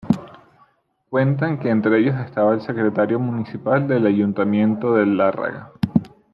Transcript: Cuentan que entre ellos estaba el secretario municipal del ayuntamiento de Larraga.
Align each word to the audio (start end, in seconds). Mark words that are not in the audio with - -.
Cuentan 1.11 1.59
que 1.59 1.69
entre 1.69 1.99
ellos 1.99 2.15
estaba 2.21 2.55
el 2.55 2.61
secretario 2.61 3.19
municipal 3.19 3.87
del 3.87 4.07
ayuntamiento 4.07 4.95
de 4.95 5.05
Larraga. 5.05 5.73